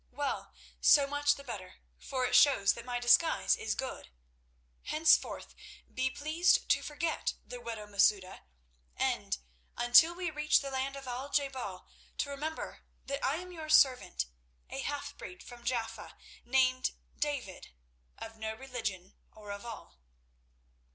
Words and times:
"Well, 0.09 0.51
so 0.79 1.05
much 1.05 1.35
the 1.35 1.43
better, 1.43 1.75
for 1.99 2.25
it 2.25 2.35
shows 2.35 2.73
that 2.73 2.85
my 2.85 2.99
disguise 2.99 3.55
is 3.55 3.75
good. 3.75 4.09
Henceforth 4.85 5.53
be 5.93 6.09
pleased 6.09 6.67
to 6.69 6.81
forget 6.81 7.35
the 7.45 7.61
widow 7.61 7.85
Masouda 7.85 8.41
and, 8.95 9.37
until 9.77 10.15
we 10.15 10.31
reach 10.31 10.59
the 10.61 10.71
land 10.71 10.95
of 10.95 11.05
Al 11.07 11.29
je 11.29 11.47
bal, 11.49 11.87
to 12.17 12.31
remember 12.31 12.79
that 13.05 13.23
I 13.23 13.35
am 13.35 13.51
your 13.51 13.69
servant, 13.69 14.25
a 14.71 14.79
halfbreed 14.79 15.43
from 15.43 15.63
Jaffa 15.63 16.15
named 16.43 16.93
David, 17.19 17.69
of 18.17 18.37
no 18.37 18.55
religion—or 18.55 19.51
of 19.51 19.65
all." 19.67 19.99